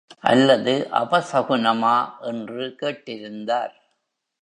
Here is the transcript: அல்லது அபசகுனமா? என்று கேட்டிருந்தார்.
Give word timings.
அல்லது 0.19 0.87
அபசகுனமா? 0.91 1.95
என்று 2.21 2.75
கேட்டிருந்தார். 2.81 3.73